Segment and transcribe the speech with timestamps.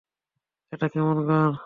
[0.73, 1.51] এটা কেমন গান?